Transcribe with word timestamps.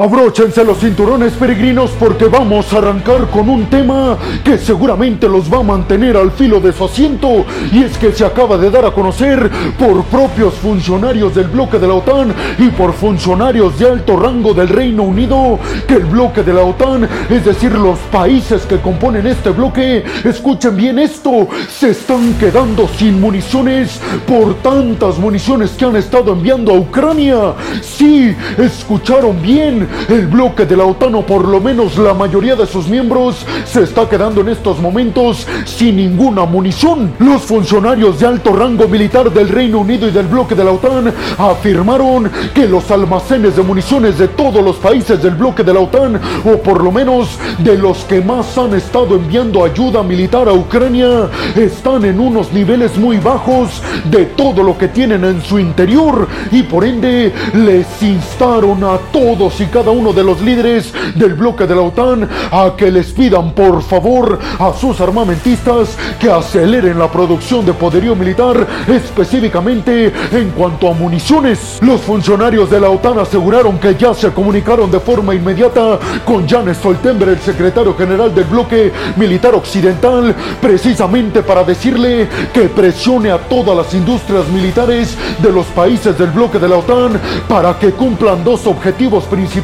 Abróchense 0.00 0.64
los 0.64 0.78
cinturones 0.78 1.34
peregrinos 1.34 1.90
porque 1.90 2.24
vamos 2.24 2.72
a 2.72 2.78
arrancar 2.78 3.28
con 3.28 3.50
un 3.50 3.66
tema 3.66 4.16
que 4.42 4.56
seguramente 4.56 5.28
los 5.28 5.52
va 5.52 5.58
a 5.58 5.62
mantener 5.62 6.16
al 6.16 6.30
filo 6.30 6.58
de 6.58 6.72
su 6.72 6.86
asiento 6.86 7.44
y 7.70 7.82
es 7.82 7.98
que 7.98 8.10
se 8.10 8.24
acaba 8.24 8.56
de 8.56 8.70
dar 8.70 8.86
a 8.86 8.92
conocer 8.92 9.50
por 9.78 10.02
propios 10.04 10.54
funcionarios 10.54 11.34
del 11.34 11.48
bloque 11.48 11.78
de 11.78 11.86
la 11.86 11.92
OTAN 11.92 12.34
y 12.56 12.70
por 12.70 12.94
funcionarios 12.94 13.78
de 13.78 13.90
alto 13.90 14.16
rango 14.16 14.54
del 14.54 14.70
Reino 14.70 15.02
Unido 15.02 15.58
que 15.86 15.96
el 15.96 16.06
bloque 16.06 16.44
de 16.44 16.54
la 16.54 16.62
OTAN, 16.62 17.06
es 17.28 17.44
decir, 17.44 17.72
los 17.72 17.98
países 18.10 18.62
que 18.62 18.78
componen 18.78 19.26
este 19.26 19.50
bloque, 19.50 20.02
escuchen 20.24 20.76
bien 20.76 20.98
esto, 20.98 21.46
se 21.68 21.90
están 21.90 22.32
quedando 22.38 22.88
sin 22.88 23.20
municiones 23.20 24.00
por 24.26 24.54
tantas 24.62 25.18
municiones 25.18 25.72
que 25.72 25.84
han 25.84 25.96
estado 25.96 26.32
enviando 26.32 26.72
a 26.72 26.78
Ucrania. 26.78 27.52
Sí, 27.82 28.34
escucharon 28.56 29.42
bien 29.42 29.89
el 30.08 30.26
bloque 30.26 30.66
de 30.66 30.76
la 30.76 30.84
OTAN 30.84 31.14
o 31.14 31.22
por 31.22 31.46
lo 31.46 31.60
menos 31.60 31.98
la 31.98 32.14
mayoría 32.14 32.56
de 32.56 32.66
sus 32.66 32.88
miembros 32.88 33.46
se 33.64 33.82
está 33.82 34.08
quedando 34.08 34.40
en 34.40 34.48
estos 34.48 34.78
momentos 34.80 35.46
sin 35.64 35.96
ninguna 35.96 36.44
munición. 36.44 37.12
Los 37.18 37.42
funcionarios 37.42 38.20
de 38.20 38.26
alto 38.26 38.52
rango 38.52 38.88
militar 38.88 39.32
del 39.32 39.48
Reino 39.48 39.80
Unido 39.80 40.08
y 40.08 40.10
del 40.10 40.26
bloque 40.26 40.54
de 40.54 40.64
la 40.64 40.72
OTAN 40.72 41.12
afirmaron 41.38 42.30
que 42.54 42.66
los 42.66 42.90
almacenes 42.90 43.56
de 43.56 43.62
municiones 43.62 44.18
de 44.18 44.28
todos 44.28 44.64
los 44.64 44.76
países 44.76 45.22
del 45.22 45.34
bloque 45.34 45.62
de 45.62 45.74
la 45.74 45.80
OTAN 45.80 46.20
o 46.44 46.58
por 46.58 46.82
lo 46.82 46.92
menos 46.92 47.38
de 47.58 47.76
los 47.76 47.98
que 48.04 48.20
más 48.20 48.56
han 48.58 48.74
estado 48.74 49.14
enviando 49.14 49.64
ayuda 49.64 50.02
militar 50.02 50.48
a 50.48 50.52
Ucrania 50.52 51.28
están 51.56 52.04
en 52.04 52.20
unos 52.20 52.52
niveles 52.52 52.96
muy 52.96 53.18
bajos 53.18 53.82
de 54.10 54.26
todo 54.26 54.62
lo 54.62 54.76
que 54.76 54.88
tienen 54.88 55.24
en 55.24 55.42
su 55.42 55.58
interior 55.58 56.28
y 56.50 56.62
por 56.62 56.84
ende 56.84 57.32
les 57.54 58.02
instaron 58.02 58.84
a 58.84 58.98
todos 59.12 59.60
y 59.60 59.66
cada 59.66 59.79
cada 59.80 59.92
uno 59.92 60.12
de 60.12 60.22
los 60.22 60.42
líderes 60.42 60.92
del 61.14 61.32
bloque 61.32 61.66
de 61.66 61.74
la 61.74 61.80
OTAN 61.80 62.28
a 62.50 62.74
que 62.76 62.90
les 62.90 63.12
pidan 63.12 63.52
por 63.52 63.82
favor 63.82 64.38
a 64.58 64.74
sus 64.74 65.00
armamentistas 65.00 65.96
que 66.18 66.30
aceleren 66.30 66.98
la 66.98 67.10
producción 67.10 67.64
de 67.64 67.72
poderío 67.72 68.14
militar, 68.14 68.66
específicamente 68.86 70.12
en 70.32 70.50
cuanto 70.50 70.90
a 70.90 70.92
municiones. 70.92 71.78
Los 71.80 72.02
funcionarios 72.02 72.68
de 72.68 72.78
la 72.78 72.90
OTAN 72.90 73.20
aseguraron 73.20 73.78
que 73.78 73.94
ya 73.94 74.12
se 74.12 74.30
comunicaron 74.32 74.90
de 74.90 75.00
forma 75.00 75.34
inmediata 75.34 75.98
con 76.26 76.46
Jan 76.46 76.74
Stoltenberg, 76.74 77.30
el 77.30 77.40
secretario 77.40 77.96
general 77.96 78.34
del 78.34 78.44
bloque 78.44 78.92
militar 79.16 79.54
occidental, 79.54 80.34
precisamente 80.60 81.42
para 81.42 81.64
decirle 81.64 82.28
que 82.52 82.68
presione 82.68 83.30
a 83.30 83.38
todas 83.38 83.74
las 83.74 83.94
industrias 83.94 84.46
militares 84.48 85.16
de 85.38 85.50
los 85.50 85.64
países 85.68 86.18
del 86.18 86.32
bloque 86.32 86.58
de 86.58 86.68
la 86.68 86.76
OTAN 86.76 87.18
para 87.48 87.78
que 87.78 87.92
cumplan 87.92 88.44
dos 88.44 88.66
objetivos 88.66 89.24
principales 89.24 89.59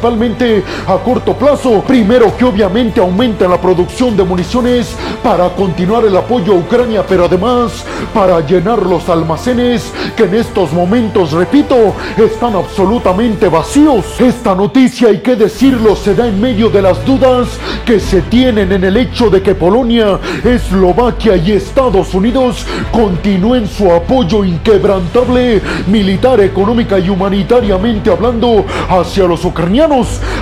a 0.87 0.97
corto 1.03 1.33
plazo. 1.33 1.83
Primero 1.85 2.35
que 2.37 2.45
obviamente 2.45 2.99
aumenta 2.99 3.47
la 3.47 3.59
producción 3.59 4.15
de 4.15 4.23
municiones 4.23 4.95
para 5.23 5.49
continuar 5.49 6.05
el 6.05 6.15
apoyo 6.15 6.53
a 6.53 6.55
Ucrania, 6.55 7.03
pero 7.07 7.25
además 7.25 7.85
para 8.13 8.39
llenar 8.41 8.83
los 8.83 9.09
almacenes 9.09 9.91
que 10.15 10.23
en 10.23 10.35
estos 10.35 10.71
momentos, 10.73 11.31
repito, 11.31 11.93
están 12.17 12.55
absolutamente 12.55 13.47
vacíos. 13.47 14.05
Esta 14.19 14.53
noticia, 14.55 15.09
hay 15.09 15.19
que 15.19 15.35
decirlo, 15.35 15.95
se 15.95 16.13
da 16.13 16.27
en 16.27 16.39
medio 16.39 16.69
de 16.69 16.81
las 16.81 17.03
dudas 17.05 17.47
que 17.85 17.99
se 17.99 18.21
tienen 18.21 18.71
en 18.71 18.83
el 18.83 18.97
hecho 18.97 19.29
de 19.29 19.41
que 19.41 19.55
Polonia, 19.55 20.19
Eslovaquia 20.43 21.37
y 21.37 21.53
Estados 21.53 22.13
Unidos 22.13 22.65
continúen 22.91 23.67
su 23.67 23.91
apoyo 23.91 24.43
inquebrantable 24.43 25.61
militar, 25.87 26.39
económica 26.41 26.99
y 26.99 27.09
humanitariamente 27.09 28.09
hablando 28.09 28.65
hacia 28.89 29.25
los 29.25 29.43
ucranianos. 29.43 29.86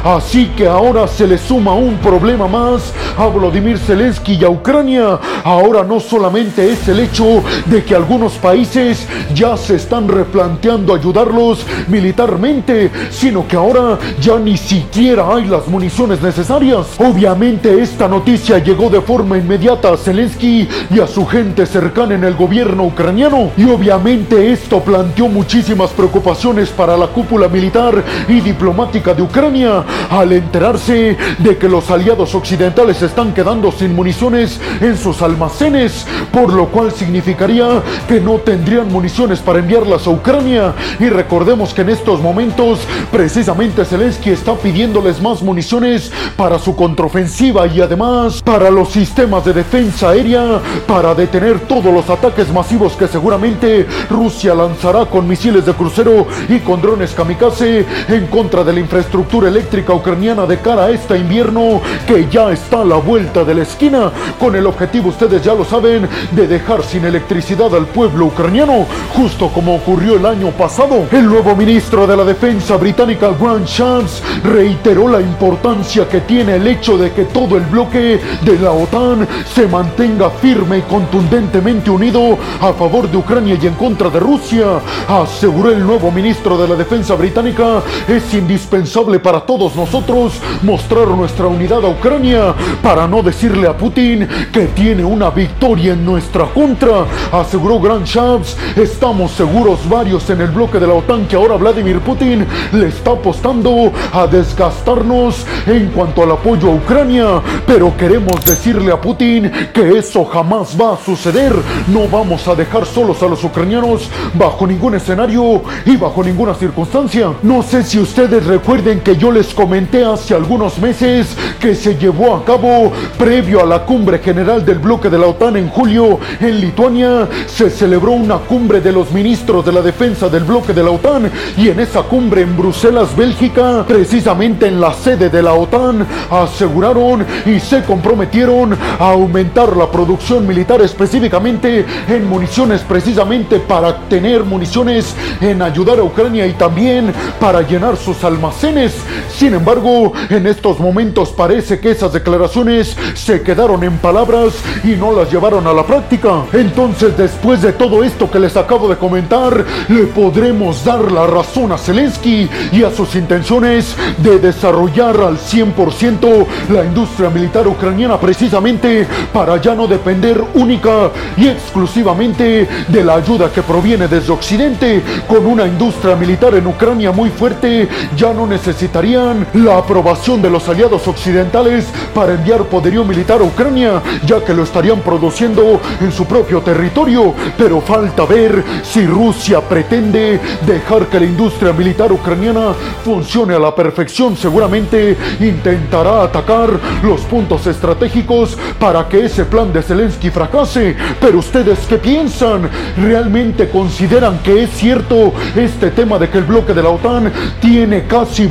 Así 0.03 0.47
que 0.57 0.67
ahora 0.67 1.07
se 1.07 1.27
le 1.27 1.37
suma 1.37 1.75
un 1.75 1.97
problema 1.97 2.47
más 2.47 2.91
a 3.15 3.27
Vladimir 3.27 3.77
Zelensky 3.77 4.33
y 4.33 4.43
a 4.43 4.49
Ucrania. 4.49 5.19
Ahora 5.43 5.83
no 5.83 5.99
solamente 5.99 6.71
es 6.71 6.87
el 6.87 6.99
hecho 6.99 7.43
de 7.67 7.83
que 7.83 7.93
algunos 7.93 8.33
países 8.33 9.07
ya 9.35 9.55
se 9.55 9.75
están 9.75 10.07
replanteando 10.07 10.95
ayudarlos 10.95 11.63
militarmente, 11.87 12.89
sino 13.11 13.47
que 13.47 13.55
ahora 13.55 13.99
ya 14.19 14.39
ni 14.39 14.57
siquiera 14.57 15.27
hay 15.35 15.45
las 15.45 15.67
municiones 15.67 16.23
necesarias. 16.23 16.87
Obviamente 16.97 17.83
esta 17.83 18.07
noticia 18.07 18.57
llegó 18.57 18.89
de 18.89 19.01
forma 19.01 19.37
inmediata 19.37 19.93
a 19.93 19.97
Zelensky 19.97 20.67
y 20.89 20.99
a 20.99 21.05
su 21.05 21.23
gente 21.27 21.67
cercana 21.67 22.15
en 22.15 22.23
el 22.23 22.33
gobierno 22.33 22.85
ucraniano. 22.85 23.51
Y 23.57 23.65
obviamente 23.65 24.51
esto 24.51 24.79
planteó 24.79 25.27
muchísimas 25.27 25.91
preocupaciones 25.91 26.69
para 26.69 26.97
la 26.97 27.07
cúpula 27.07 27.47
militar 27.47 28.03
y 28.27 28.41
diplomática 28.41 29.13
de 29.13 29.21
Ucrania 29.21 29.34
al 29.35 30.31
enterarse 30.31 31.17
de 31.39 31.57
que 31.57 31.67
los 31.67 31.91
aliados 31.91 32.33
occidentales 32.35 33.01
están 33.01 33.33
quedando 33.33 33.69
sin 33.69 33.93
municiones 33.93 34.61
en 34.79 34.97
sus 34.97 35.21
almacenes, 35.21 36.07
por 36.31 36.53
lo 36.53 36.67
cual 36.67 36.93
significaría 36.93 37.83
que 38.07 38.21
no 38.21 38.35
tendrían 38.35 38.89
municiones 38.89 39.39
para 39.39 39.59
enviarlas 39.59 40.07
a 40.07 40.11
Ucrania. 40.11 40.73
Y 41.01 41.09
recordemos 41.09 41.73
que 41.73 41.81
en 41.81 41.89
estos 41.89 42.21
momentos 42.21 42.79
precisamente 43.11 43.83
Zelensky 43.83 44.29
está 44.29 44.53
pidiéndoles 44.55 45.21
más 45.21 45.41
municiones 45.41 46.13
para 46.37 46.57
su 46.57 46.73
contraofensiva 46.73 47.67
y 47.67 47.81
además 47.81 48.41
para 48.41 48.71
los 48.71 48.89
sistemas 48.89 49.43
de 49.43 49.51
defensa 49.51 50.11
aérea 50.11 50.61
para 50.87 51.13
detener 51.13 51.59
todos 51.67 51.93
los 51.93 52.09
ataques 52.09 52.53
masivos 52.53 52.93
que 52.93 53.09
seguramente 53.09 53.85
Rusia 54.09 54.55
lanzará 54.55 55.05
con 55.07 55.27
misiles 55.27 55.65
de 55.65 55.73
crucero 55.73 56.25
y 56.47 56.59
con 56.59 56.81
drones 56.81 57.11
kamikaze 57.11 57.85
en 58.07 58.27
contra 58.27 58.63
de 58.63 58.71
la 58.71 58.79
infraestructura 58.79 59.24
eléctrica 59.33 59.93
ucraniana 59.93 60.45
de 60.45 60.59
cara 60.59 60.85
a 60.85 60.91
este 60.91 61.17
invierno 61.17 61.81
que 62.07 62.27
ya 62.29 62.51
está 62.51 62.81
a 62.81 62.85
la 62.85 62.97
vuelta 62.97 63.43
de 63.43 63.55
la 63.55 63.63
esquina, 63.63 64.11
con 64.39 64.55
el 64.55 64.65
objetivo, 64.65 65.09
ustedes 65.09 65.43
ya 65.43 65.53
lo 65.53 65.65
saben, 65.65 66.07
de 66.31 66.47
dejar 66.47 66.83
sin 66.83 67.03
electricidad 67.05 67.73
al 67.75 67.85
pueblo 67.87 68.27
ucraniano, 68.27 68.85
justo 69.13 69.49
como 69.49 69.75
ocurrió 69.75 70.15
el 70.15 70.25
año 70.25 70.51
pasado. 70.51 71.05
El 71.11 71.25
nuevo 71.25 71.55
ministro 71.55 72.07
de 72.07 72.15
la 72.15 72.23
Defensa 72.23 72.77
británica, 72.77 73.31
Grant 73.39 73.67
Shapps, 73.67 74.21
reiteró 74.43 75.07
la 75.07 75.19
importancia 75.19 76.07
que 76.07 76.21
tiene 76.21 76.55
el 76.55 76.67
hecho 76.67 76.97
de 76.97 77.11
que 77.11 77.25
todo 77.25 77.57
el 77.57 77.63
bloque 77.63 78.19
de 78.41 78.59
la 78.59 78.71
OTAN 78.71 79.27
se 79.53 79.67
mantenga 79.67 80.29
firme 80.29 80.77
y 80.77 80.81
contundentemente 80.83 81.89
unido 81.89 82.37
a 82.61 82.71
favor 82.73 83.09
de 83.09 83.17
Ucrania 83.17 83.57
y 83.61 83.67
en 83.67 83.73
contra 83.73 84.09
de 84.09 84.19
Rusia. 84.19 84.65
Aseguró 85.07 85.71
el 85.71 85.85
nuevo 85.85 86.11
ministro 86.11 86.57
de 86.57 86.67
la 86.67 86.75
Defensa 86.75 87.15
británica, 87.15 87.81
es 88.07 88.33
indispensable 88.33 89.14
para 89.19 89.41
todos 89.41 89.75
nosotros 89.75 90.33
mostrar 90.61 91.07
nuestra 91.07 91.47
unidad 91.47 91.83
a 91.83 91.89
Ucrania 91.89 92.53
para 92.81 93.07
no 93.07 93.21
decirle 93.21 93.67
a 93.67 93.77
Putin 93.77 94.27
que 94.51 94.67
tiene 94.67 95.03
una 95.03 95.29
victoria 95.29 95.93
en 95.93 96.05
nuestra 96.05 96.45
contra, 96.45 97.05
aseguró 97.31 97.79
Grant 97.79 98.05
Shapps. 98.05 98.57
Estamos 98.75 99.31
seguros 99.31 99.87
varios 99.89 100.29
en 100.29 100.41
el 100.41 100.49
bloque 100.49 100.79
de 100.79 100.87
la 100.87 100.93
OTAN 100.93 101.27
que 101.27 101.35
ahora 101.35 101.55
Vladimir 101.55 101.99
Putin 101.99 102.45
le 102.71 102.87
está 102.87 103.11
apostando 103.11 103.91
a 104.13 104.27
desgastarnos 104.27 105.45
en 105.67 105.87
cuanto 105.87 106.23
al 106.23 106.31
apoyo 106.31 106.71
a 106.71 106.75
Ucrania, 106.75 107.41
pero 107.65 107.95
queremos 107.97 108.43
decirle 108.45 108.91
a 108.91 108.99
Putin 108.99 109.51
que 109.73 109.97
eso 109.97 110.25
jamás 110.25 110.75
va 110.79 110.93
a 110.93 110.97
suceder. 110.97 111.53
No 111.87 112.07
vamos 112.07 112.47
a 112.47 112.55
dejar 112.55 112.85
solos 112.85 113.21
a 113.23 113.27
los 113.27 113.43
ucranianos 113.43 114.09
bajo 114.33 114.67
ningún 114.67 114.95
escenario 114.95 115.61
y 115.85 115.97
bajo 115.97 116.23
ninguna 116.23 116.53
circunstancia. 116.53 117.33
No 117.43 117.63
sé 117.63 117.83
si 117.83 117.99
ustedes 117.99 118.45
recuerden 118.45 119.01
que 119.05 119.15
yo 119.15 119.31
les 119.31 119.53
comenté 119.53 120.03
hace 120.03 120.33
algunos 120.33 120.79
meses 120.79 121.37
que 121.59 121.75
se 121.75 121.95
llevó 121.95 122.35
a 122.35 122.43
cabo 122.43 122.91
previo 123.19 123.61
a 123.61 123.65
la 123.65 123.85
cumbre 123.85 124.17
general 124.17 124.65
del 124.65 124.79
bloque 124.79 125.11
de 125.11 125.19
la 125.19 125.27
OTAN 125.27 125.57
en 125.57 125.69
julio 125.69 126.19
en 126.39 126.59
Lituania, 126.59 127.27
se 127.45 127.69
celebró 127.69 128.13
una 128.13 128.37
cumbre 128.39 128.81
de 128.81 128.91
los 128.91 129.11
ministros 129.11 129.63
de 129.63 129.71
la 129.71 129.83
defensa 129.83 130.27
del 130.27 130.43
bloque 130.43 130.73
de 130.73 130.81
la 130.81 130.89
OTAN 130.89 131.31
y 131.55 131.69
en 131.69 131.79
esa 131.81 132.01
cumbre 132.01 132.41
en 132.41 132.57
Bruselas, 132.57 133.15
Bélgica, 133.15 133.85
precisamente 133.87 134.65
en 134.65 134.81
la 134.81 134.91
sede 134.91 135.29
de 135.29 135.43
la 135.43 135.53
OTAN, 135.53 136.03
aseguraron 136.31 137.23
y 137.45 137.59
se 137.59 137.83
comprometieron 137.83 138.73
a 138.73 139.11
aumentar 139.11 139.77
la 139.77 139.91
producción 139.91 140.47
militar 140.47 140.81
específicamente 140.81 141.85
en 142.09 142.27
municiones 142.27 142.81
precisamente 142.81 143.59
para 143.59 143.99
tener 144.09 144.43
municiones 144.43 145.15
en 145.41 145.61
ayudar 145.61 145.99
a 145.99 146.03
Ucrania 146.03 146.47
y 146.47 146.53
también 146.53 147.13
para 147.39 147.61
llenar 147.61 147.97
sus 147.97 148.23
almacenes 148.23 148.94
sin 149.35 149.53
embargo, 149.53 150.13
en 150.29 150.47
estos 150.47 150.79
momentos 150.79 151.29
parece 151.29 151.79
que 151.79 151.91
esas 151.91 152.13
declaraciones 152.13 152.95
se 153.13 153.41
quedaron 153.41 153.83
en 153.83 153.97
palabras 153.97 154.53
y 154.83 154.89
no 154.95 155.11
las 155.11 155.31
llevaron 155.31 155.67
a 155.67 155.73
la 155.73 155.85
práctica. 155.85 156.43
Entonces, 156.53 157.17
después 157.17 157.61
de 157.61 157.73
todo 157.73 158.03
esto 158.03 158.29
que 158.29 158.39
les 158.39 158.55
acabo 158.55 158.87
de 158.87 158.97
comentar, 158.97 159.65
le 159.89 160.03
podremos 160.07 160.83
dar 160.83 161.11
la 161.11 161.27
razón 161.27 161.71
a 161.71 161.77
Zelensky 161.77 162.49
y 162.71 162.83
a 162.83 162.91
sus 162.91 163.15
intenciones 163.15 163.95
de 164.17 164.39
desarrollar 164.39 165.19
al 165.21 165.37
100% 165.37 166.45
la 166.69 166.85
industria 166.85 167.29
militar 167.29 167.67
ucraniana 167.67 168.19
precisamente 168.19 169.07
para 169.33 169.61
ya 169.61 169.75
no 169.75 169.87
depender 169.87 170.43
única 170.53 171.11
y 171.37 171.47
exclusivamente 171.47 172.67
de 172.87 173.03
la 173.03 173.15
ayuda 173.15 173.51
que 173.51 173.61
proviene 173.61 174.07
desde 174.07 174.31
Occidente. 174.31 175.01
Con 175.27 175.45
una 175.45 175.65
industria 175.65 176.15
militar 176.15 176.55
en 176.55 176.67
Ucrania 176.67 177.11
muy 177.11 177.29
fuerte, 177.29 177.87
ya 178.15 178.33
no 178.33 178.47
necesitamos 178.47 178.84
necesitarían 178.85 179.47
la 179.53 179.79
aprobación 179.79 180.43
de 180.43 180.49
los 180.49 180.69
aliados 180.69 181.07
occidentales 181.07 181.87
para 182.13 182.33
enviar 182.33 182.65
poderío 182.65 183.03
militar 183.03 183.41
a 183.41 183.43
Ucrania, 183.43 184.01
ya 184.27 184.43
que 184.45 184.53
lo 184.53 184.61
estarían 184.61 184.99
produciendo 184.99 185.81
en 185.99 186.11
su 186.11 186.25
propio 186.25 186.61
territorio. 186.61 187.33
Pero 187.57 187.81
falta 187.81 188.25
ver 188.25 188.63
si 188.83 189.07
Rusia 189.07 189.59
pretende 189.61 190.39
dejar 190.67 191.07
que 191.07 191.19
la 191.19 191.25
industria 191.25 191.73
militar 191.73 192.11
ucraniana 192.11 192.73
funcione 193.03 193.55
a 193.55 193.59
la 193.59 193.73
perfección. 193.73 194.37
Seguramente 194.37 195.17
intentará 195.39 196.21
atacar 196.21 196.69
los 197.01 197.21
puntos 197.21 197.65
estratégicos 197.65 198.55
para 198.79 199.07
que 199.09 199.25
ese 199.25 199.45
plan 199.45 199.73
de 199.73 199.81
Zelensky 199.81 200.29
fracase. 200.29 200.95
Pero 201.19 201.39
ustedes 201.39 201.79
qué 201.89 201.97
piensan? 201.97 202.69
¿Realmente 203.01 203.67
consideran 203.69 204.39
que 204.39 204.63
es 204.63 204.69
cierto 204.71 205.33
este 205.55 205.89
tema 205.89 206.19
de 206.19 206.29
que 206.29 206.37
el 206.37 206.43
bloque 206.43 206.73
de 206.73 206.83
la 206.83 206.89
OTAN 206.89 207.31
tiene 207.59 208.05
casi 208.05 208.45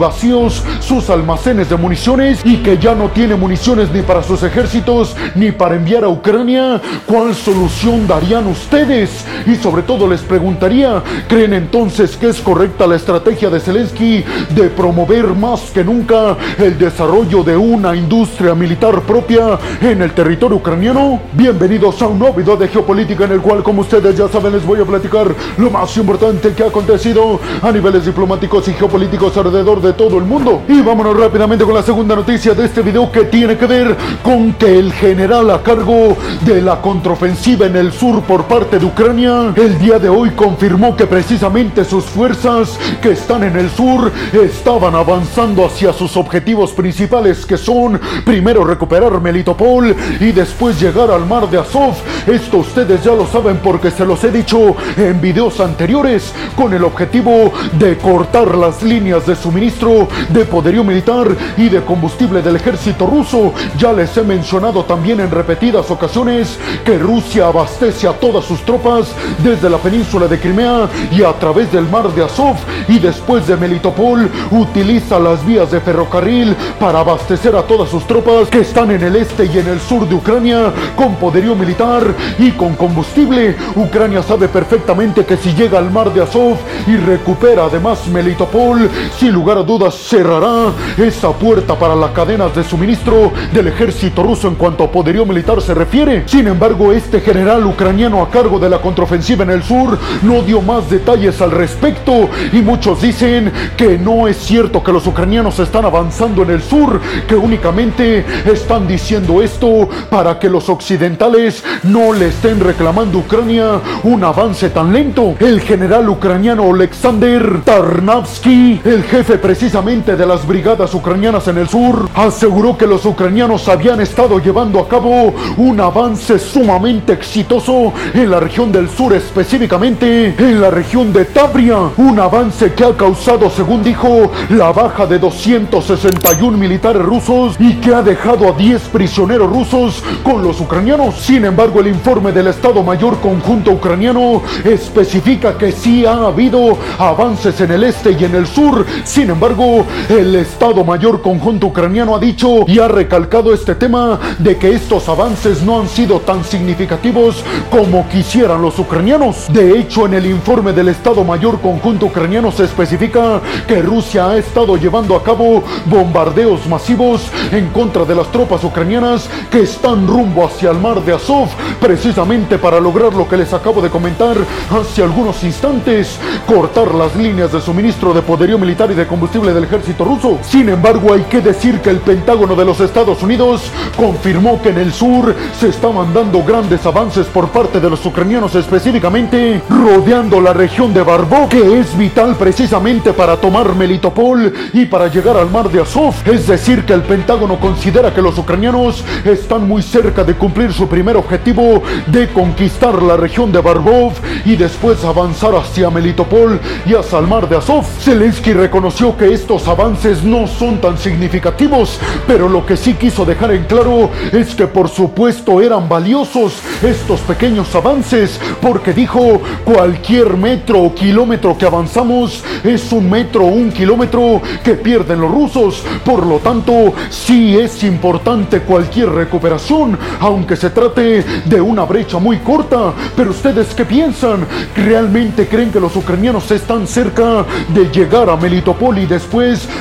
sus 0.81 1.11
almacenes 1.11 1.69
de 1.69 1.77
municiones 1.77 2.41
y 2.45 2.59
que 2.59 2.79
ya 2.79 2.95
no 2.95 3.11
tiene 3.11 3.35
municiones 3.35 3.91
ni 3.93 4.01
para 4.01 4.23
sus 4.23 4.43
ejércitos 4.43 5.15
ni 5.35 5.53
para 5.53 5.75
enviar 5.75 6.05
a 6.05 6.09
Ucrania? 6.09 6.81
¿Cuál 7.05 7.35
solución 7.35 8.07
darían 8.07 8.47
ustedes? 8.47 9.25
Y 9.47 9.57
sobre 9.57 9.83
todo 9.83 10.09
les 10.09 10.23
preguntaría, 10.23 11.03
¿creen 11.29 11.53
entonces 11.53 12.17
que 12.17 12.29
es 12.29 12.41
correcta 12.41 12.87
la 12.87 12.97
estrategia 12.97 13.51
de 13.51 13.61
Zelensky 13.61 14.25
de 14.51 14.71
promover 14.71 15.27
más 15.35 15.71
que 15.73 15.85
nunca 15.85 16.37
el 16.59 16.79
desarrollo 16.79 17.43
de 17.43 17.57
una 17.57 17.95
industria 17.95 18.55
militar 18.55 19.03
propia 19.03 19.59
en 19.83 20.01
el 20.01 20.13
territorio 20.13 20.57
ucraniano? 20.57 21.21
Bienvenidos 21.33 22.01
a 22.01 22.07
un 22.07 22.19
nuevo 22.19 22.35
video 22.37 22.57
de 22.57 22.69
geopolítica 22.69 23.25
en 23.25 23.33
el 23.33 23.41
cual, 23.41 23.63
como 23.63 23.83
ustedes 23.83 24.17
ya 24.17 24.29
saben, 24.29 24.53
les 24.53 24.65
voy 24.65 24.81
a 24.81 24.85
platicar 24.85 25.27
lo 25.59 25.71
más 25.71 25.95
importante 25.97 26.53
que 26.55 26.63
ha 26.63 26.69
acontecido 26.69 27.39
a 27.61 27.71
niveles 27.71 28.07
diplomáticos 28.07 28.69
y 28.69 28.73
geopolíticos 28.73 29.37
alrededor 29.37 29.83
de 29.83 29.93
todo 29.93 30.04
el 30.13 30.25
mundo. 30.25 30.63
Y 30.69 30.83
vámonos 30.83 31.19
rápidamente 31.19 31.65
con 31.65 31.75
la 31.75 31.83
segunda 31.83 32.15
noticia 32.15 32.55
de 32.55 32.67
este 32.67 32.83
video 32.83 33.11
que 33.11 33.25
tiene 33.25 33.57
que 33.57 33.67
ver 33.67 33.97
con 34.23 34.53
que 34.55 34.79
el 34.79 34.93
general 34.93 35.51
a 35.51 35.63
cargo 35.63 36.17
de 36.43 36.61
la 36.61 36.81
contraofensiva 36.81 37.67
en 37.67 37.77
el 37.77 37.93
sur 37.93 38.23
por 38.23 38.45
parte 38.45 38.79
de 38.79 38.85
Ucrania 38.85 39.53
el 39.57 39.79
día 39.79 39.99
de 39.99 40.09
hoy 40.09 40.31
confirmó 40.31 40.97
que 40.97 41.07
precisamente 41.07 41.85
sus 41.85 42.05
fuerzas 42.05 42.79
que 43.01 43.13
están 43.13 43.45
en 43.45 43.57
el 43.57 43.71
sur 43.71 44.13
estaban 44.33 44.95
avanzando 44.95 45.65
hacia 45.65 45.93
sus 45.93 46.17
objetivos 46.17 46.73
principales 46.73 47.47
que 47.47 47.57
son 47.57 48.01
primero 48.25 48.65
recuperar 48.65 49.21
Melitopol 49.21 49.95
y 50.21 50.33
después 50.33 50.81
llegar 50.81 51.11
al 51.11 51.27
mar 51.27 51.49
de 51.49 51.59
Azov. 51.59 51.95
Esto 52.27 52.59
ustedes 52.59 53.03
ya 53.03 53.13
lo 53.13 53.27
saben 53.27 53.59
porque 53.63 53.91
se 53.91 54.05
los 54.05 54.23
he 54.25 54.31
dicho 54.31 54.77
en 54.97 55.21
videos 55.21 55.61
anteriores 55.61 56.33
con 56.57 56.75
el 56.75 56.85
objetivo 56.85 57.53
de 57.79 57.97
cortar 57.97 58.57
las 58.57 58.83
líneas 58.83 59.27
de 59.27 59.37
suministro 59.37 59.94
de 60.29 60.45
poderío 60.45 60.85
militar 60.85 61.29
y 61.57 61.69
de 61.69 61.83
combustible 61.83 62.43
del 62.43 62.57
ejército 62.57 63.07
ruso. 63.07 63.53
Ya 63.79 63.93
les 63.93 64.17
he 64.17 64.23
mencionado 64.23 64.85
también 64.85 65.21
en 65.21 65.31
repetidas 65.31 65.91
ocasiones 65.91 66.59
que 66.85 66.99
Rusia 66.99 67.47
abastece 67.47 68.09
a 68.09 68.13
todas 68.13 68.45
sus 68.45 68.61
tropas 68.63 69.09
desde 69.43 69.71
la 69.71 69.79
península 69.79 70.27
de 70.27 70.39
Crimea 70.39 70.89
y 71.11 71.23
a 71.23 71.33
través 71.35 71.71
del 71.73 71.89
mar 71.89 72.09
de 72.15 72.25
Azov 72.25 72.57
y 72.89 72.99
después 72.99 73.47
de 73.47 73.57
Melitopol 73.57 74.31
utiliza 74.51 75.19
las 75.19 75.45
vías 75.45 75.71
de 75.71 75.81
ferrocarril 75.81 76.57
para 76.79 77.01
abastecer 77.01 77.55
a 77.57 77.63
todas 77.63 77.89
sus 77.89 78.07
tropas 78.07 78.49
que 78.49 78.61
están 78.61 78.91
en 78.91 79.03
el 79.03 79.17
este 79.17 79.47
y 79.47 79.59
en 79.59 79.69
el 79.69 79.81
sur 79.81 80.09
de 80.09 80.15
Ucrania 80.15 80.73
con 80.97 81.17
poderío 81.17 81.55
militar 81.55 82.03
y 82.39 82.51
con 82.53 82.75
combustible. 82.75 83.57
Ucrania 83.77 84.23
sabe 84.23 84.49
perfectamente 84.49 85.25
que 85.25 85.37
si 85.37 85.53
llega 85.55 85.79
al 85.79 85.91
mar 85.91 86.13
de 86.13 86.23
Azov 86.23 86.57
y 86.87 86.97
recupera 86.97 87.65
además 87.65 88.07
Melitopol, 88.07 88.91
sin 89.19 89.33
lugar 89.33 89.59
a 89.59 89.63
dudas 89.63 89.84
cerrará 89.91 90.73
esa 90.97 91.33
puerta 91.33 91.79
para 91.79 91.95
las 91.95 92.11
cadenas 92.11 92.55
de 92.55 92.65
suministro 92.65 93.33
del 93.53 93.69
ejército 93.69 94.23
ruso 94.23 94.49
en 94.49 94.55
cuanto 94.55 94.85
a 94.85 94.91
poderío 94.91 95.27
militar 95.27 95.61
se 95.61 95.75
refiere. 95.75 96.25
Sin 96.27 96.47
embargo, 96.47 96.93
este 96.93 97.21
general 97.21 97.67
ucraniano 97.67 98.23
a 98.23 98.31
cargo 98.31 98.59
de 98.59 98.71
la 98.71 98.81
contraofensiva 98.81 99.45
en 99.45 99.51
el 99.51 99.63
sur 99.63 99.99
no 100.23 100.43
dio 100.43 100.61
más 100.61 100.89
detalles 100.91 101.41
al 101.41 101.51
respecto 101.51 102.29
y 102.53 102.61
muchos 102.61 103.03
dicen 103.03 103.53
que 103.77 103.99
no 103.99 104.29
es 104.29 104.37
cierto 104.37 104.83
que 104.83 104.93
los 104.93 105.07
ucranianos 105.07 105.59
están 105.59 105.85
avanzando 105.85 106.43
en 106.43 106.51
el 106.51 106.63
sur, 106.63 107.01
que 107.27 107.37
únicamente 107.37 108.25
están 108.45 108.87
diciendo 108.87 109.43
esto 109.43 109.89
para 110.11 110.39
que 110.39 110.49
los 110.49 110.69
occidentales 110.69 111.65
no 111.83 112.13
le 112.13 112.29
estén 112.29 112.61
reclamando 112.61 113.19
a 113.19 113.21
Ucrania 113.23 113.81
un 114.03 114.25
avance 114.25 114.71
tan 114.71 114.93
lento. 114.93 115.35
El 115.41 115.61
general 115.61 116.09
ucraniano 116.09 116.73
Alexander 116.73 117.61
Tarnavsky, 117.65 118.81
el 118.85 119.03
jefe 119.05 119.39
de 119.75 120.25
las 120.25 120.47
brigadas 120.47 120.95
ucranianas 120.95 121.49
en 121.49 121.59
el 121.59 121.69
sur, 121.69 122.09
aseguró 122.15 122.79
que 122.79 122.87
los 122.87 123.05
ucranianos 123.07 123.69
habían 123.69 124.01
estado 124.01 124.39
llevando 124.39 124.79
a 124.79 124.87
cabo 124.87 125.35
un 125.57 125.81
avance 125.81 126.39
sumamente 126.39 127.13
exitoso 127.13 127.93
en 128.15 128.31
la 128.31 128.39
región 128.39 128.71
del 128.71 128.89
sur, 128.89 129.13
específicamente 129.15 130.33
en 130.39 130.61
la 130.61 130.71
región 130.71 131.13
de 131.13 131.25
Tabria, 131.25 131.77
un 131.97 132.21
avance 132.21 132.73
que 132.73 132.85
ha 132.85 132.97
causado, 132.97 133.51
según 133.51 133.83
dijo, 133.83 134.31
la 134.51 134.71
baja 134.71 135.07
de 135.07 135.19
261 135.19 136.57
militares 136.57 137.03
rusos 137.03 137.57
y 137.59 137.75
que 137.81 137.93
ha 137.93 138.03
dejado 138.03 138.51
a 138.51 138.53
10 138.53 138.81
prisioneros 138.91 139.51
rusos 139.51 140.05
con 140.23 140.41
los 140.45 140.61
ucranianos. 140.61 141.17
Sin 141.17 141.45
embargo, 141.45 141.81
el 141.81 141.89
informe 141.89 142.31
del 142.31 142.47
Estado 142.47 142.85
Mayor 142.85 143.19
Conjunto 143.21 143.73
Ucraniano 143.73 144.41
especifica 144.63 145.59
que 145.59 145.73
sí 145.73 146.07
ha 146.07 146.27
habido 146.27 146.79
avances 146.97 147.61
en 147.61 147.73
el 147.73 147.83
este 147.83 148.13
y 148.13 148.25
en 148.25 148.37
el 148.37 148.47
sur. 148.47 148.87
Sin 149.03 149.31
embargo, 149.31 149.64
el 150.09 150.35
Estado 150.37 150.85
Mayor 150.85 151.23
Conjunto 151.23 151.69
Ucraniano 151.69 152.15
ha 152.15 152.19
dicho 152.19 152.65
y 152.67 152.79
ha 152.79 152.89
recalcado 152.89 153.55
este 153.55 153.75
tema 153.75 154.21
de 154.39 154.57
que 154.57 154.73
estos 154.73 155.09
avances 155.09 155.63
no 155.63 155.81
han 155.81 155.89
sido 155.89 156.21
tan 156.21 156.45
significativos 156.45 157.43
como 157.71 158.07
quisieran 158.09 158.61
los 158.61 158.79
ucranianos. 158.79 159.47
De 159.51 159.79
hecho, 159.79 160.05
en 160.07 160.15
el 160.15 160.27
informe 160.27 160.73
del 160.73 160.89
Estado 160.89 161.25
Mayor 161.25 161.61
Conjunto 161.61 162.07
Ucraniano 162.07 162.53
se 162.53 162.65
especifica 162.65 163.41
que 163.67 163.81
Rusia 163.81 164.31
ha 164.31 164.37
estado 164.37 164.77
llevando 164.77 165.17
a 165.17 165.23
cabo 165.23 165.63
bombardeos 165.87 166.67
masivos 166.67 167.31
en 167.51 167.69
contra 167.69 168.05
de 168.05 168.15
las 168.15 168.31
tropas 168.31 168.63
ucranianas 168.65 169.29
que 169.51 169.63
están 169.63 170.07
rumbo 170.07 170.45
hacia 170.45 170.71
el 170.71 170.79
mar 170.79 171.03
de 171.03 171.15
Azov, 171.15 171.49
precisamente 171.81 172.59
para 172.59 172.81
lograr 172.81 173.15
lo 173.15 173.27
que 173.27 173.39
les 173.39 173.53
acabo 173.53 173.81
de 173.81 173.89
comentar 173.89 174.37
hace 174.71 175.03
algunos 175.03 175.43
instantes, 175.43 176.19
cortar 176.47 176.95
las 176.95 177.17
líneas 177.17 177.53
de 177.53 177.61
suministro 177.61 178.13
de 178.13 178.21
poderío 178.21 178.59
militar 178.59 178.91
y 178.91 178.95
de 178.95 179.07
combustible 179.07 179.54
del 179.55 179.65
ejército 179.65 180.05
ruso. 180.05 180.39
Sin 180.43 180.69
embargo, 180.69 181.13
hay 181.15 181.23
que 181.23 181.41
decir 181.41 181.81
que 181.81 181.91
el 181.91 181.99
Pentágono 181.99 182.55
de 182.55 182.65
los 182.65 182.81
Estados 182.81 183.23
Unidos 183.23 183.63
confirmó 183.97 184.61
que 184.61 184.71
en 184.71 184.79
el 184.79 184.93
sur 184.93 185.35
se 185.59 185.69
estaban 185.69 186.13
dando 186.13 186.43
grandes 186.43 186.85
avances 186.85 187.27
por 187.27 187.49
parte 187.49 187.81
de 187.81 187.89
los 187.89 188.05
ucranianos, 188.05 188.55
específicamente 188.55 189.63
rodeando 189.71 190.41
la 190.41 190.53
región 190.53 190.93
de 190.93 191.03
Barbó, 191.03 191.49
que 191.49 191.81
es 191.81 191.97
vital 191.97 192.37
precisamente 192.37 193.13
para 193.13 193.37
tomar 193.37 193.75
Melitopol 193.75 194.53
y 194.73 194.87
para 194.87 195.09
llegar 195.09 195.37
al 195.37 195.51
mar 195.51 195.71
de 195.71 195.81
Azov. 195.81 196.15
Es 196.27 196.47
decir, 196.47 196.85
que 196.85 196.93
el 196.93 197.03
Pentágono 197.03 197.59
considera 197.59 198.13
que 198.13 198.23
los 198.23 198.37
ucranianos 198.37 199.05
están 199.25 199.69
muy 199.69 199.83
cerca 199.83 200.25
de 200.25 200.35
cumplir 200.35 200.73
su 200.73 200.89
primer 200.89 201.17
objetivo 201.17 201.83
de 202.09 202.29
conquistar 202.29 203.03
la 203.03 203.17
región 203.17 203.53
de 203.53 203.61
Barbov 203.61 204.13
y 204.45 204.57
después 204.57 205.05
avanzar 205.05 205.55
hacia 205.55 205.91
Melitopol 205.91 206.61
y 206.87 206.95
hacia 206.95 207.19
el 207.19 207.27
mar 207.27 207.49
de 207.49 207.57
Azov. 207.57 207.85
Zelensky 208.01 208.53
reconoció 208.53 209.17
que 209.17 209.33
estos 209.45 209.69
avances 209.69 210.25
no 210.25 210.47
son 210.47 210.79
tan 210.81 210.97
significativos, 210.97 211.99
pero 212.27 212.49
lo 212.49 212.65
que 212.65 212.79
sí 212.79 212.95
quiso 212.95 213.27
dejar 213.27 213.53
en 213.53 213.65
claro 213.65 214.09
es 214.33 214.55
que 214.55 214.67
por 214.67 214.89
supuesto 214.89 215.61
eran 215.61 215.87
valiosos 215.87 216.63
estos 216.83 217.21
pequeños 217.21 217.75
avances, 217.75 218.41
porque 218.63 218.95
dijo 218.95 219.43
cualquier 219.63 220.39
metro 220.39 220.81
o 220.81 220.95
kilómetro 220.95 221.59
que 221.59 221.67
avanzamos 221.67 222.43
es 222.65 222.91
un 222.91 223.11
metro 223.11 223.45
o 223.45 223.49
un 223.49 223.71
kilómetro 223.71 224.41
que 224.65 224.77
pierden 224.77 225.21
los 225.21 225.31
rusos. 225.31 225.83
Por 226.07 226.25
lo 226.25 226.39
tanto, 226.39 226.95
sí 227.11 227.59
es 227.59 227.85
importante 227.85 228.61
cualquier 228.61 229.11
recuperación, 229.11 229.99
aunque 230.21 230.57
se 230.57 230.71
trate 230.71 231.23
de 231.45 231.61
una 231.61 231.85
brecha 231.85 232.19
muy 232.19 232.39
corta. 232.39 232.95
Pero 233.15 233.33
ustedes 233.33 233.75
qué 233.75 233.85
piensan? 233.85 234.47
¿Realmente 234.75 235.47
creen 235.47 235.71
que 235.71 235.81
los 235.81 235.95
ucranianos 235.97 236.51
están 236.51 236.87
cerca 236.87 237.45
de 237.75 237.91
llegar 237.93 238.31
a 238.31 238.37
Melitopol 238.37 238.97
y 238.97 239.05
después 239.05 239.34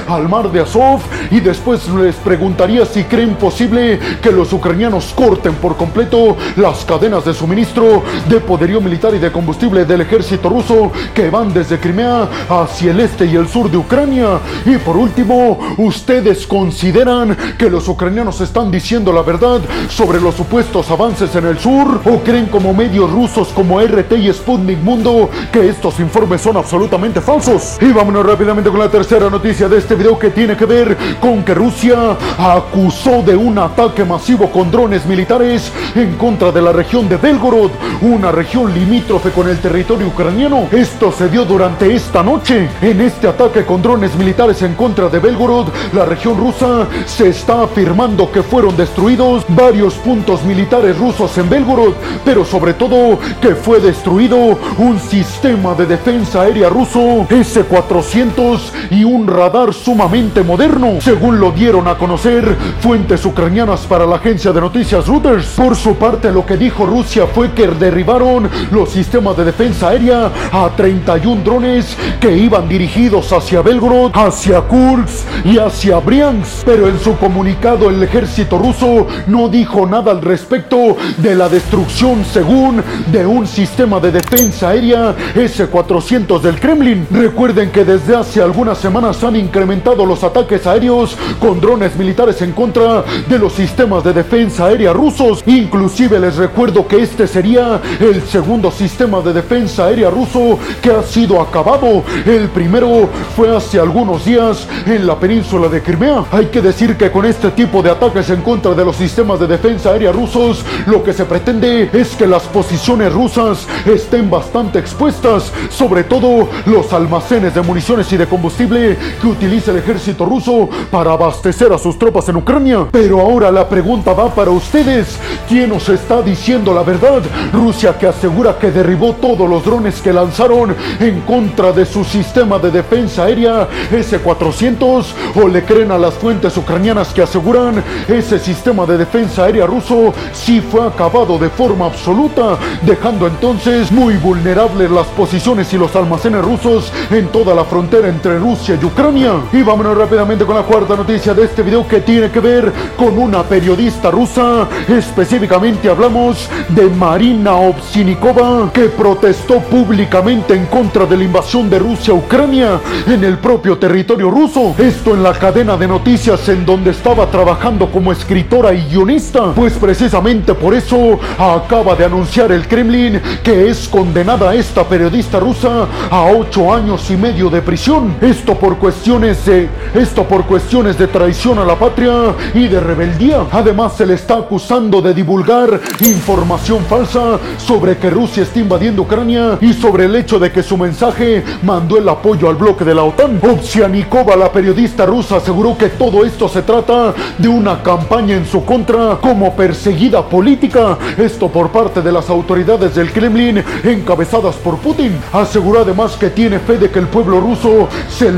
al 0.07 0.27
mar 0.27 0.51
de 0.51 0.61
Azov? 0.61 0.99
Y 1.29 1.39
después 1.39 1.87
les 1.89 2.15
preguntaría 2.15 2.85
si 2.87 3.03
creen 3.03 3.35
posible 3.35 3.99
que 4.21 4.31
los 4.31 4.51
ucranianos 4.51 5.13
corten 5.15 5.53
por 5.55 5.77
completo 5.77 6.35
las 6.55 6.83
cadenas 6.85 7.23
de 7.23 7.35
suministro 7.35 8.01
de 8.27 8.39
poderío 8.39 8.81
militar 8.81 9.13
y 9.13 9.19
de 9.19 9.31
combustible 9.31 9.85
del 9.85 10.01
ejército 10.01 10.49
ruso 10.49 10.91
que 11.13 11.29
van 11.29 11.53
desde 11.53 11.79
Crimea 11.79 12.27
hacia 12.49 12.91
el 12.91 12.99
este 13.01 13.25
y 13.25 13.35
el 13.35 13.47
sur 13.47 13.69
de 13.69 13.77
Ucrania. 13.77 14.39
Y 14.65 14.77
por 14.77 14.97
último, 14.97 15.59
¿ustedes 15.77 16.47
consideran 16.47 17.37
que 17.57 17.69
los 17.69 17.87
ucranianos 17.87 18.41
están 18.41 18.71
diciendo 18.71 19.13
la 19.13 19.21
verdad 19.21 19.61
sobre 19.87 20.19
los 20.19 20.33
supuestos 20.33 20.89
avances 20.89 21.35
en 21.35 21.45
el 21.45 21.59
sur? 21.59 22.01
¿O 22.05 22.23
creen 22.23 22.47
como 22.47 22.73
medios 22.73 23.11
rusos 23.11 23.49
como 23.49 23.79
RT 23.79 24.13
y 24.13 24.33
Sputnik 24.33 24.79
Mundo 24.79 25.29
que 25.51 25.69
estos 25.69 25.99
informes 25.99 26.41
son 26.41 26.57
absolutamente 26.57 27.21
falsos? 27.21 27.77
Y 27.81 27.91
vámonos 27.91 28.25
rápidamente 28.25 28.71
con 28.71 28.79
la 28.79 28.89
tercera 28.89 29.29
noticia 29.33 29.67
de 29.67 29.79
este 29.79 29.95
video 29.95 30.19
que 30.19 30.29
tiene 30.29 30.55
que 30.55 30.67
ver 30.67 30.95
con 31.19 31.43
que 31.43 31.55
Rusia 31.55 32.15
acusó 32.37 33.23
de 33.23 33.35
un 33.35 33.57
ataque 33.57 34.05
masivo 34.05 34.51
con 34.51 34.69
drones 34.69 35.07
militares 35.07 35.71
en 35.95 36.17
contra 36.17 36.51
de 36.51 36.61
la 36.61 36.71
región 36.71 37.09
de 37.09 37.17
Belgorod, 37.17 37.71
una 38.01 38.31
región 38.31 38.71
limítrofe 38.71 39.31
con 39.31 39.49
el 39.49 39.57
territorio 39.57 40.09
ucraniano. 40.09 40.67
Esto 40.71 41.11
se 41.11 41.29
dio 41.29 41.45
durante 41.45 41.95
esta 41.95 42.21
noche. 42.21 42.69
En 42.79 43.01
este 43.01 43.27
ataque 43.27 43.65
con 43.65 43.81
drones 43.81 44.15
militares 44.15 44.61
en 44.61 44.75
contra 44.75 45.09
de 45.09 45.17
Belgorod, 45.17 45.69
la 45.93 46.05
región 46.05 46.37
rusa 46.37 46.87
se 47.07 47.29
está 47.29 47.63
afirmando 47.63 48.31
que 48.31 48.43
fueron 48.43 48.77
destruidos 48.77 49.45
varios 49.47 49.95
puntos 49.95 50.43
militares 50.43 50.95
rusos 50.99 51.35
en 51.39 51.49
Belgorod, 51.49 51.93
pero 52.23 52.45
sobre 52.45 52.75
todo 52.75 53.17
que 53.41 53.55
fue 53.55 53.79
destruido 53.79 54.59
un 54.77 54.99
sistema 54.99 55.73
de 55.73 55.87
defensa 55.87 56.41
aérea 56.41 56.69
ruso 56.69 57.25
S-400 57.31 58.59
y 58.91 59.03
un 59.03 59.22
radar 59.27 59.73
sumamente 59.73 60.43
moderno, 60.43 60.99
según 61.01 61.39
lo 61.39 61.51
dieron 61.51 61.87
a 61.87 61.97
conocer 61.97 62.55
fuentes 62.79 63.25
ucranianas 63.25 63.81
para 63.81 64.05
la 64.05 64.17
agencia 64.17 64.51
de 64.51 64.61
noticias 64.61 65.07
Reuters. 65.07 65.47
Por 65.55 65.75
su 65.75 65.95
parte, 65.95 66.31
lo 66.31 66.45
que 66.45 66.57
dijo 66.57 66.85
Rusia 66.85 67.27
fue 67.27 67.51
que 67.51 67.67
derribaron 67.67 68.49
los 68.71 68.89
sistemas 68.89 69.37
de 69.37 69.45
defensa 69.45 69.89
aérea 69.89 70.31
a 70.51 70.69
31 70.75 71.43
drones 71.43 71.97
que 72.19 72.35
iban 72.35 72.67
dirigidos 72.67 73.31
hacia 73.31 73.61
Belgorod, 73.61 74.11
hacia 74.13 74.61
Kursk 74.61 75.25
y 75.45 75.57
hacia 75.57 75.99
Briansk. 75.99 76.63
Pero 76.65 76.87
en 76.87 76.99
su 76.99 77.17
comunicado 77.17 77.89
el 77.89 78.01
ejército 78.01 78.57
ruso 78.57 79.07
no 79.27 79.49
dijo 79.49 79.85
nada 79.85 80.11
al 80.11 80.21
respecto 80.21 80.97
de 81.17 81.35
la 81.35 81.49
destrucción 81.49 82.23
según 82.25 82.83
de 83.11 83.25
un 83.25 83.47
sistema 83.47 83.99
de 83.99 84.11
defensa 84.11 84.69
aérea 84.69 85.15
S-400 85.35 86.41
del 86.41 86.59
Kremlin. 86.59 87.07
Recuerden 87.11 87.71
que 87.71 87.83
desde 87.85 88.15
hace 88.15 88.41
algunas 88.41 88.77
semanas 88.77 89.12
han 89.21 89.35
incrementado 89.35 90.05
los 90.05 90.23
ataques 90.23 90.65
aéreos 90.65 91.17
con 91.39 91.59
drones 91.59 91.95
militares 91.97 92.41
en 92.41 92.53
contra 92.53 93.03
de 93.27 93.37
los 93.37 93.53
sistemas 93.53 94.03
de 94.03 94.13
defensa 94.13 94.67
aérea 94.67 94.93
rusos. 94.93 95.43
Inclusive 95.45 96.19
les 96.19 96.37
recuerdo 96.37 96.87
que 96.87 97.01
este 97.01 97.27
sería 97.27 97.81
el 97.99 98.21
segundo 98.23 98.71
sistema 98.71 99.19
de 99.21 99.33
defensa 99.33 99.85
aérea 99.85 100.09
ruso 100.09 100.57
que 100.81 100.91
ha 100.91 101.03
sido 101.03 101.41
acabado. 101.41 102.03
El 102.25 102.47
primero 102.49 103.09
fue 103.35 103.55
hace 103.55 103.79
algunos 103.79 104.25
días 104.25 104.67
en 104.85 105.05
la 105.05 105.19
península 105.19 105.67
de 105.67 105.81
Crimea. 105.81 106.23
Hay 106.31 106.45
que 106.45 106.61
decir 106.61 106.95
que 106.95 107.11
con 107.11 107.25
este 107.25 107.51
tipo 107.51 107.81
de 107.81 107.91
ataques 107.91 108.29
en 108.29 108.41
contra 108.41 108.73
de 108.73 108.85
los 108.85 108.95
sistemas 108.95 109.39
de 109.39 109.47
defensa 109.47 109.91
aérea 109.91 110.11
rusos, 110.11 110.63
lo 110.85 111.03
que 111.03 111.13
se 111.13 111.25
pretende 111.25 111.89
es 111.91 112.15
que 112.15 112.25
las 112.25 112.43
posiciones 112.43 113.11
rusas 113.11 113.67
estén 113.85 114.29
bastante 114.29 114.79
expuestas, 114.79 115.51
sobre 115.69 116.03
todo 116.03 116.49
los 116.65 116.93
almacenes 116.93 117.53
de 117.53 117.61
municiones 117.61 118.11
y 118.13 118.17
de 118.17 118.27
combustible 118.27 118.97
que 119.21 119.27
utiliza 119.27 119.71
el 119.71 119.77
ejército 119.77 120.25
ruso 120.25 120.69
para 120.91 121.13
abastecer 121.13 121.71
a 121.71 121.77
sus 121.77 121.97
tropas 121.97 122.27
en 122.29 122.37
Ucrania. 122.37 122.87
Pero 122.91 123.19
ahora 123.19 123.51
la 123.51 123.67
pregunta 123.67 124.13
va 124.13 124.33
para 124.33 124.51
ustedes. 124.51 125.17
¿Quién 125.47 125.69
nos 125.69 125.89
está 125.89 126.21
diciendo 126.21 126.73
la 126.73 126.83
verdad? 126.83 127.21
Rusia 127.51 127.97
que 127.97 128.07
asegura 128.07 128.57
que 128.57 128.71
derribó 128.71 129.13
todos 129.13 129.49
los 129.49 129.63
drones 129.63 130.01
que 130.01 130.13
lanzaron 130.13 130.75
en 130.99 131.21
contra 131.21 131.71
de 131.71 131.85
su 131.85 132.03
sistema 132.03 132.59
de 132.59 132.71
defensa 132.71 133.25
aérea 133.25 133.67
S-400 133.91 135.05
o 135.35 135.47
le 135.47 135.63
creen 135.63 135.91
a 135.91 135.97
las 135.97 136.13
fuentes 136.15 136.55
ucranianas 136.57 137.13
que 137.13 137.21
aseguran 137.21 137.83
ese 138.07 138.39
sistema 138.39 138.85
de 138.85 138.97
defensa 138.97 139.45
aérea 139.45 139.65
ruso 139.65 140.13
sí 140.31 140.61
fue 140.61 140.85
acabado 140.85 141.37
de 141.37 141.49
forma 141.49 141.85
absoluta, 141.85 142.57
dejando 142.81 143.27
entonces 143.27 143.91
muy 143.91 144.15
vulnerables 144.17 144.89
las 144.89 145.07
posiciones 145.07 145.73
y 145.73 145.77
los 145.77 145.95
almacenes 145.95 146.43
rusos 146.43 146.91
en 147.09 147.27
toda 147.27 147.53
la 147.53 147.63
frontera 147.63 148.07
entre 148.07 148.39
Rusia 148.39 148.77
y 148.81 148.85
Ucrania. 148.85 148.92
Y 148.95 149.63
vámonos 149.63 149.97
rápidamente 149.97 150.45
con 150.45 150.55
la 150.55 150.63
cuarta 150.63 150.95
noticia 150.95 151.33
de 151.33 151.45
este 151.45 151.63
video 151.63 151.87
que 151.87 152.01
tiene 152.01 152.29
que 152.29 152.39
ver 152.39 152.71
con 152.95 153.17
una 153.17 153.43
periodista 153.43 154.11
rusa. 154.11 154.67
Específicamente 154.87 155.89
hablamos 155.89 156.49
de 156.69 156.89
Marina 156.89 157.53
Obsinikova 157.53 158.71
que 158.71 158.89
protestó 158.89 159.59
públicamente 159.59 160.53
en 160.53 160.67
contra 160.67 161.05
de 161.05 161.17
la 161.17 161.23
invasión 161.23 161.69
de 161.69 161.79
Rusia 161.79 162.13
a 162.13 162.17
Ucrania 162.17 162.79
en 163.07 163.23
el 163.23 163.39
propio 163.39 163.77
territorio 163.77 164.29
ruso. 164.29 164.75
Esto 164.77 165.13
en 165.13 165.23
la 165.23 165.33
cadena 165.33 165.75
de 165.75 165.87
noticias 165.87 166.47
en 166.49 166.65
donde 166.65 166.91
estaba 166.91 167.25
trabajando 167.27 167.91
como 167.91 168.11
escritora 168.11 168.73
y 168.73 168.85
guionista. 168.89 169.53
Pues 169.53 169.73
precisamente 169.73 170.53
por 170.53 170.73
eso 170.73 171.19
acaba 171.37 171.95
de 171.95 172.05
anunciar 172.05 172.51
el 172.51 172.67
Kremlin 172.67 173.21
que 173.43 173.69
es 173.69 173.87
condenada 173.87 174.53
esta 174.53 174.83
periodista 174.87 175.39
rusa 175.39 175.87
a 176.09 176.25
ocho 176.25 176.73
años 176.73 177.09
y 177.09 177.17
medio 177.17 177.49
de 177.49 177.61
prisión. 177.61 178.15
Esto 178.21 178.55
por 178.55 178.82
cuestiones 178.83 179.45
de 179.45 179.69
esto 179.93 180.25
por 180.25 180.43
cuestiones 180.45 180.97
de 180.97 181.07
traición 181.07 181.57
a 181.57 181.63
la 181.63 181.79
patria 181.79 182.35
y 182.53 182.67
de 182.67 182.81
rebeldía. 182.81 183.45
Además 183.49 183.93
se 183.93 184.05
le 184.05 184.15
está 184.15 184.35
acusando 184.35 185.01
de 185.01 185.13
divulgar 185.13 185.79
información 186.01 186.83
falsa 186.83 187.39
sobre 187.57 187.97
que 187.97 188.09
Rusia 188.09 188.43
está 188.43 188.59
invadiendo 188.59 189.03
Ucrania 189.03 189.57
y 189.61 189.71
sobre 189.71 190.03
el 190.03 190.17
hecho 190.17 190.37
de 190.37 190.51
que 190.51 190.61
su 190.61 190.75
mensaje 190.77 191.45
mandó 191.61 191.97
el 191.97 192.09
apoyo 192.09 192.49
al 192.49 192.57
bloque 192.57 192.83
de 192.83 192.93
la 192.93 193.03
OTAN. 193.03 193.39
Obsianikova, 193.41 194.35
la 194.35 194.51
periodista 194.51 195.05
rusa, 195.05 195.37
aseguró 195.37 195.77
que 195.77 195.87
todo 195.87 196.25
esto 196.25 196.49
se 196.49 196.63
trata 196.63 197.13
de 197.37 197.47
una 197.47 197.81
campaña 197.81 198.35
en 198.35 198.45
su 198.45 198.65
contra 198.65 199.17
como 199.21 199.53
perseguida 199.55 200.27
política. 200.27 200.97
Esto 201.17 201.47
por 201.47 201.69
parte 201.69 202.01
de 202.01 202.11
las 202.11 202.29
autoridades 202.29 202.95
del 202.95 203.13
Kremlin 203.13 203.63
encabezadas 203.81 204.55
por 204.55 204.77
Putin. 204.79 205.17
Aseguró 205.31 205.83
además 205.83 206.17
que 206.17 206.31
tiene 206.31 206.59
fe 206.59 206.77
de 206.77 206.91
que 206.91 206.99
el 206.99 207.07
pueblo 207.07 207.39
ruso 207.39 207.87
se 208.09 208.29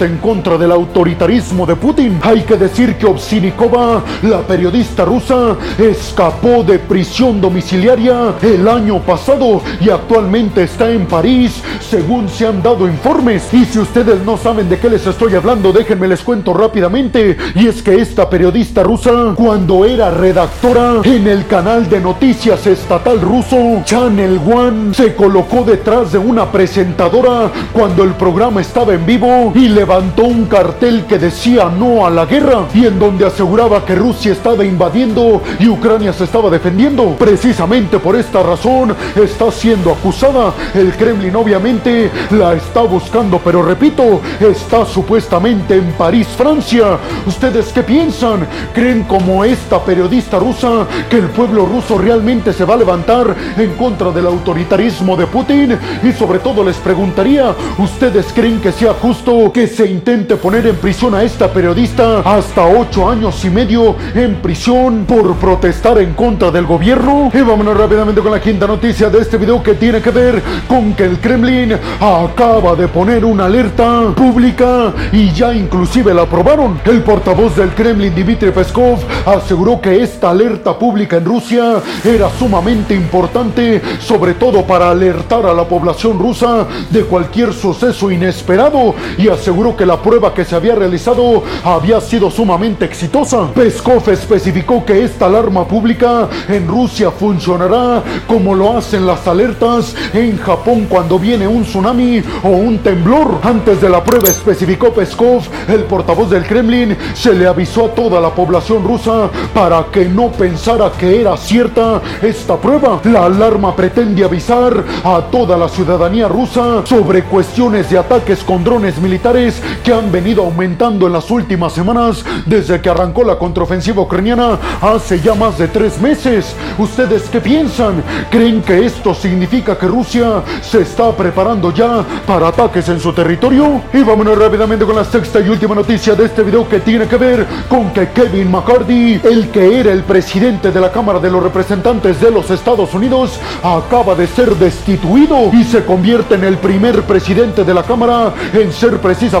en 0.00 0.18
contra 0.18 0.56
del 0.56 0.72
autoritarismo 0.72 1.66
de 1.66 1.76
Putin. 1.76 2.18
Hay 2.22 2.42
que 2.42 2.56
decir 2.56 2.96
que 2.96 3.06
Obsinikova, 3.06 4.02
la 4.22 4.40
periodista 4.40 5.04
rusa, 5.04 5.56
escapó 5.78 6.62
de 6.62 6.78
prisión 6.78 7.40
domiciliaria 7.40 8.34
el 8.42 8.66
año 8.66 9.00
pasado 9.00 9.60
y 9.80 9.90
actualmente 9.90 10.62
está 10.64 10.90
en 10.90 11.06
París, 11.06 11.62
según 11.80 12.28
se 12.28 12.46
han 12.46 12.62
dado 12.62 12.88
informes. 12.88 13.52
Y 13.52 13.64
si 13.64 13.78
ustedes 13.78 14.24
no 14.24 14.36
saben 14.36 14.68
de 14.68 14.78
qué 14.78 14.88
les 14.88 15.06
estoy 15.06 15.34
hablando, 15.34 15.72
déjenme 15.72 16.08
les 16.08 16.22
cuento 16.22 16.54
rápidamente. 16.54 17.36
Y 17.54 17.66
es 17.66 17.82
que 17.82 17.96
esta 17.96 18.28
periodista 18.28 18.82
rusa, 18.82 19.34
cuando 19.36 19.84
era 19.84 20.10
redactora 20.10 21.00
en 21.04 21.26
el 21.26 21.46
canal 21.46 21.88
de 21.88 22.00
noticias 22.00 22.66
estatal 22.66 23.20
ruso, 23.20 23.82
Channel 23.84 24.40
One, 24.52 24.94
se 24.94 25.14
colocó 25.14 25.64
detrás 25.64 26.12
de 26.12 26.18
una 26.18 26.50
presentadora 26.50 27.50
cuando 27.72 28.04
el 28.04 28.14
programa 28.14 28.60
estaba 28.60 28.94
en 28.94 29.04
vivo 29.04 29.52
y 29.54 29.68
levantó 29.82 30.22
un 30.22 30.44
cartel 30.44 31.06
que 31.06 31.18
decía 31.18 31.68
no 31.68 32.06
a 32.06 32.10
la 32.10 32.24
guerra 32.24 32.66
y 32.72 32.86
en 32.86 33.00
donde 33.00 33.26
aseguraba 33.26 33.84
que 33.84 33.96
Rusia 33.96 34.30
estaba 34.30 34.64
invadiendo 34.64 35.42
y 35.58 35.66
Ucrania 35.66 36.12
se 36.12 36.22
estaba 36.22 36.48
defendiendo. 36.50 37.16
Precisamente 37.18 37.98
por 37.98 38.14
esta 38.14 38.44
razón 38.44 38.94
está 39.16 39.50
siendo 39.50 39.90
acusada. 39.90 40.54
El 40.72 40.92
Kremlin 40.92 41.34
obviamente 41.34 42.12
la 42.30 42.54
está 42.54 42.82
buscando, 42.82 43.40
pero 43.42 43.60
repito, 43.60 44.20
está 44.38 44.86
supuestamente 44.86 45.74
en 45.74 45.90
París, 45.94 46.28
Francia. 46.28 46.96
¿Ustedes 47.26 47.72
qué 47.72 47.82
piensan? 47.82 48.46
¿Creen 48.72 49.02
como 49.02 49.44
esta 49.44 49.84
periodista 49.84 50.38
rusa 50.38 50.86
que 51.10 51.16
el 51.16 51.26
pueblo 51.26 51.66
ruso 51.66 51.98
realmente 51.98 52.52
se 52.52 52.64
va 52.64 52.74
a 52.74 52.76
levantar 52.76 53.34
en 53.56 53.74
contra 53.74 54.12
del 54.12 54.28
autoritarismo 54.28 55.16
de 55.16 55.26
Putin? 55.26 55.76
Y 56.04 56.12
sobre 56.12 56.38
todo 56.38 56.62
les 56.62 56.76
preguntaría, 56.76 57.52
¿ustedes 57.78 58.32
creen 58.32 58.60
que 58.60 58.70
sea 58.70 58.94
justo 58.94 59.50
que 59.52 59.61
se 59.66 59.86
intente 59.86 60.36
poner 60.36 60.66
en 60.66 60.76
prisión 60.76 61.14
a 61.14 61.22
esta 61.22 61.52
periodista 61.52 62.20
hasta 62.20 62.66
ocho 62.66 63.08
años 63.08 63.44
y 63.44 63.50
medio 63.50 63.96
en 64.14 64.36
prisión 64.36 65.04
por 65.06 65.36
protestar 65.36 65.98
en 65.98 66.14
contra 66.14 66.50
del 66.50 66.66
gobierno? 66.66 67.30
Y 67.32 67.40
vámonos 67.40 67.76
rápidamente 67.76 68.20
con 68.20 68.32
la 68.32 68.40
quinta 68.40 68.66
noticia 68.66 69.08
de 69.08 69.20
este 69.20 69.36
video 69.36 69.62
que 69.62 69.74
tiene 69.74 70.00
que 70.00 70.10
ver 70.10 70.42
con 70.66 70.94
que 70.94 71.04
el 71.04 71.18
Kremlin 71.18 71.74
acaba 72.00 72.74
de 72.74 72.88
poner 72.88 73.24
una 73.24 73.44
alerta 73.46 74.12
pública 74.16 74.92
y 75.12 75.30
ya 75.30 75.54
inclusive 75.54 76.12
la 76.12 76.22
aprobaron. 76.22 76.80
El 76.84 77.02
portavoz 77.02 77.56
del 77.56 77.70
Kremlin, 77.70 78.14
Dmitry 78.14 78.50
Peskov, 78.50 78.98
aseguró 79.26 79.80
que 79.80 80.02
esta 80.02 80.30
alerta 80.30 80.78
pública 80.78 81.18
en 81.18 81.24
Rusia 81.24 81.74
era 82.04 82.28
sumamente 82.30 82.94
importante, 82.94 83.80
sobre 84.00 84.34
todo 84.34 84.66
para 84.66 84.90
alertar 84.90 85.46
a 85.46 85.54
la 85.54 85.64
población 85.64 86.18
rusa 86.18 86.66
de 86.90 87.04
cualquier 87.04 87.52
suceso 87.52 88.10
inesperado 88.10 88.94
y 89.18 89.28
aseguró 89.28 89.51
que 89.52 89.84
la 89.84 90.00
prueba 90.00 90.32
que 90.32 90.46
se 90.46 90.56
había 90.56 90.74
realizado 90.74 91.42
había 91.62 92.00
sido 92.00 92.30
sumamente 92.30 92.86
exitosa. 92.86 93.48
Peskov 93.54 94.08
especificó 94.08 94.82
que 94.84 95.04
esta 95.04 95.26
alarma 95.26 95.68
pública 95.68 96.26
en 96.48 96.66
Rusia 96.66 97.10
funcionará 97.10 98.02
como 98.26 98.54
lo 98.54 98.76
hacen 98.78 99.06
las 99.06 99.26
alertas 99.28 99.94
en 100.14 100.38
Japón 100.38 100.86
cuando 100.88 101.18
viene 101.18 101.46
un 101.46 101.64
tsunami 101.64 102.22
o 102.42 102.48
un 102.48 102.78
temblor. 102.78 103.40
Antes 103.42 103.80
de 103.80 103.90
la 103.90 104.02
prueba 104.02 104.30
especificó 104.30 104.90
Peskov, 104.90 105.42
el 105.68 105.84
portavoz 105.84 106.30
del 106.30 106.46
Kremlin, 106.46 106.96
se 107.14 107.34
le 107.34 107.46
avisó 107.46 107.86
a 107.86 107.94
toda 107.94 108.20
la 108.20 108.30
población 108.30 108.82
rusa 108.82 109.28
para 109.52 109.84
que 109.92 110.06
no 110.06 110.32
pensara 110.32 110.90
que 110.98 111.20
era 111.20 111.36
cierta 111.36 112.00
esta 112.22 112.56
prueba. 112.56 113.00
La 113.04 113.26
alarma 113.26 113.76
pretende 113.76 114.24
avisar 114.24 114.82
a 115.04 115.20
toda 115.30 115.58
la 115.58 115.68
ciudadanía 115.68 116.26
rusa 116.26 116.86
sobre 116.86 117.24
cuestiones 117.24 117.90
de 117.90 117.98
ataques 117.98 118.42
con 118.42 118.64
drones 118.64 118.98
militares 118.98 119.41
militares 119.42 119.62
que 119.82 119.92
han 119.92 120.12
venido 120.12 120.44
aumentando 120.44 121.06
en 121.06 121.12
las 121.12 121.30
últimas 121.30 121.72
semanas 121.72 122.24
desde 122.46 122.80
que 122.80 122.88
arrancó 122.88 123.24
la 123.24 123.36
contraofensiva 123.36 124.02
ucraniana 124.02 124.58
hace 124.80 125.20
ya 125.20 125.34
más 125.34 125.58
de 125.58 125.68
tres 125.68 126.00
meses. 126.00 126.54
¿Ustedes 126.78 127.22
qué 127.30 127.40
piensan? 127.40 128.02
¿Creen 128.30 128.62
que 128.62 128.84
esto 128.84 129.14
significa 129.14 129.76
que 129.76 129.86
Rusia 129.86 130.42
se 130.62 130.82
está 130.82 131.10
preparando 131.12 131.72
ya 131.72 132.04
para 132.26 132.48
ataques 132.48 132.88
en 132.88 133.00
su 133.00 133.12
territorio? 133.12 133.82
Y 133.92 134.02
vámonos 134.02 134.38
rápidamente 134.38 134.84
con 134.84 134.96
la 134.96 135.04
sexta 135.04 135.40
y 135.40 135.48
última 135.48 135.74
noticia 135.74 136.14
de 136.14 136.26
este 136.26 136.42
video 136.42 136.68
que 136.68 136.80
tiene 136.80 137.06
que 137.06 137.16
ver 137.16 137.46
con 137.68 137.90
que 137.92 138.10
Kevin 138.10 138.50
McCarthy, 138.50 139.20
el 139.24 139.48
que 139.50 139.80
era 139.80 139.92
el 139.92 140.02
presidente 140.02 140.70
de 140.70 140.80
la 140.80 140.92
Cámara 140.92 141.18
de 141.18 141.30
los 141.30 141.42
Representantes 141.42 142.20
de 142.20 142.30
los 142.30 142.50
Estados 142.50 142.94
Unidos, 142.94 143.40
acaba 143.62 144.14
de 144.14 144.26
ser 144.26 144.54
destituido 144.56 145.50
y 145.52 145.64
se 145.64 145.84
convierte 145.84 146.34
en 146.34 146.44
el 146.44 146.58
primer 146.58 147.02
presidente 147.02 147.64
de 147.64 147.74
la 147.74 147.82
Cámara 147.82 148.32
en 148.52 148.72
ser 148.72 148.98
precisamente 148.98 149.31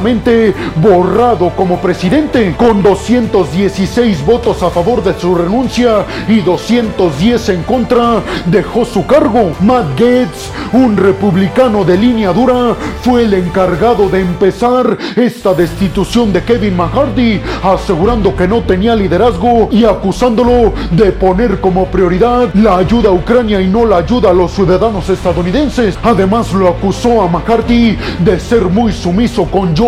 borrado 0.76 1.50
como 1.50 1.78
presidente, 1.78 2.54
con 2.56 2.82
216 2.82 4.24
votos 4.24 4.62
a 4.62 4.70
favor 4.70 5.02
de 5.04 5.12
su 5.18 5.34
renuncia 5.34 6.06
y 6.28 6.40
210 6.40 7.48
en 7.50 7.62
contra, 7.64 8.22
dejó 8.46 8.84
su 8.84 9.06
cargo. 9.06 9.52
Matt 9.60 9.90
Gates, 9.90 10.50
un 10.72 10.96
republicano 10.96 11.84
de 11.84 11.98
línea 11.98 12.32
dura, 12.32 12.74
fue 13.02 13.24
el 13.24 13.34
encargado 13.34 14.08
de 14.08 14.20
empezar 14.20 14.96
esta 15.16 15.52
destitución 15.52 16.32
de 16.32 16.42
Kevin 16.42 16.76
McCarthy, 16.76 17.40
asegurando 17.62 18.34
que 18.34 18.48
no 18.48 18.62
tenía 18.62 18.96
liderazgo 18.96 19.68
y 19.70 19.84
acusándolo 19.84 20.72
de 20.90 21.12
poner 21.12 21.60
como 21.60 21.86
prioridad 21.86 22.54
la 22.54 22.78
ayuda 22.78 23.10
a 23.10 23.12
Ucrania 23.12 23.60
y 23.60 23.68
no 23.68 23.84
la 23.84 23.98
ayuda 23.98 24.30
a 24.30 24.34
los 24.34 24.52
ciudadanos 24.52 25.08
estadounidenses. 25.10 25.98
Además 26.02 26.52
lo 26.54 26.68
acusó 26.68 27.20
a 27.20 27.28
McCarthy 27.28 27.98
de 28.20 28.40
ser 28.40 28.64
muy 28.64 28.92
sumiso 28.92 29.44
con 29.44 29.76
Joe 29.76 29.81